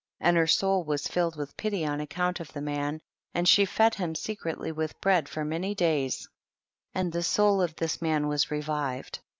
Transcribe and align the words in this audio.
27. 0.17 0.27
And 0.29 0.37
her 0.41 0.47
soul 0.47 0.83
was 0.83 1.07
filled 1.07 1.35
with 1.35 1.55
pity 1.55 1.85
on 1.85 2.01
account 2.01 2.39
of 2.39 2.51
the 2.53 2.59
man, 2.61 3.01
and 3.35 3.47
she 3.47 3.65
fed 3.65 3.93
him 3.93 4.15
secretly 4.15 4.71
with 4.71 4.99
bread 4.99 5.29
for 5.29 5.45
many 5.45 5.75
days, 5.75 6.27
and 6.95 7.11
the 7.13 7.21
soul 7.21 7.61
of 7.61 7.75
this 7.75 8.01
man 8.01 8.27
was 8.27 8.49
revived. 8.49 9.19